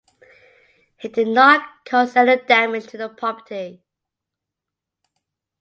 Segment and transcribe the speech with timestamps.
[0.97, 3.83] He did not cause any damage to the property.